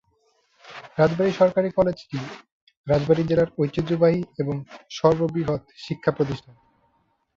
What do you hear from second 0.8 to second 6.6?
রাজবাড়ী সরকারি কলেজটি রাজবাড়ী জেলার ঐতিহ্যবাহী এবং সর্ববৃহৎ শিক্ষাপ্রতিষ্ঠান।